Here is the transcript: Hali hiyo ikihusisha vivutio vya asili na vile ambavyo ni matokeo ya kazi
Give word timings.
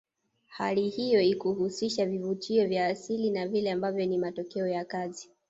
Hali 0.47 0.89
hiyo 0.89 1.21
ikihusisha 1.21 2.05
vivutio 2.05 2.67
vya 2.67 2.87
asili 2.87 3.29
na 3.29 3.47
vile 3.47 3.71
ambavyo 3.71 4.05
ni 4.05 4.17
matokeo 4.17 4.67
ya 4.67 4.85
kazi 4.85 5.29